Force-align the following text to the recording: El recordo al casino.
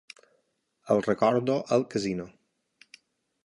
El 0.95 1.03
recordo 1.09 1.59
al 1.77 1.87
casino. 1.95 2.27